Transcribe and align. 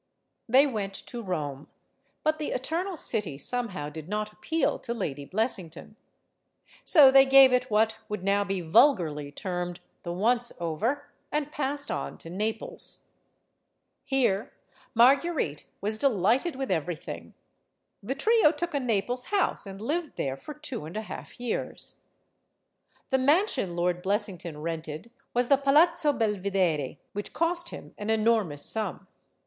They 0.49 0.65
went 0.65 0.95
to 0.95 1.21
Rome. 1.21 1.67
But 2.23 2.39
the 2.39 2.53
Eternal 2.53 2.97
City 2.97 3.37
somehow 3.37 3.89
did 3.89 4.09
not 4.09 4.33
appeal 4.33 4.79
to 4.79 4.95
Lady 4.95 5.27
Biessington. 5.27 5.95
So 6.83 7.11
they 7.11 7.23
gave 7.23 7.53
it 7.53 7.69
what 7.69 7.99
would 8.09 8.23
now 8.23 8.43
be 8.43 8.61
vulgarly 8.61 9.31
termed 9.31 9.79
"the 10.01 10.11
once 10.11 10.51
over," 10.59 11.05
and 11.31 11.51
passed 11.51 11.91
on 11.91 12.17
to 12.17 12.31
Naples. 12.31 13.05
Here, 14.03 14.51
Marguerite 14.95 15.67
was 15.81 15.99
de 15.99 16.09
lighted 16.09 16.55
with 16.55 16.71
everything. 16.71 17.35
The 18.01 18.15
trio 18.15 18.51
took 18.51 18.73
a 18.73 18.79
Naples 18.79 19.25
house, 19.25 19.67
and 19.67 19.79
lived 19.79 20.15
there 20.15 20.35
for 20.35 20.55
two 20.55 20.85
and 20.85 20.97
a 20.97 21.01
half 21.03 21.39
years 21.39 21.97
The 23.11 23.19
mansion 23.19 23.75
Lord 23.75 24.01
Biessington 24.01 24.63
rented 24.63 25.11
was 25.35 25.47
the 25.47 25.57
Pal 25.57 25.75
azzo 25.77 26.11
Belvidere 26.11 26.97
which 27.13 27.33
cost 27.33 27.69
him 27.69 27.93
an 27.99 28.09
enormous 28.09 28.65
sum. 28.65 29.05